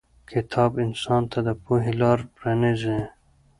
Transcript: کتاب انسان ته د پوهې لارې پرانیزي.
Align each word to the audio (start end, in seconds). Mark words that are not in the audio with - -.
کتاب 0.31 0.71
انسان 0.85 1.23
ته 1.31 1.39
د 1.47 1.49
پوهې 1.63 1.93
لارې 2.01 2.25
پرانیزي. 2.35 2.99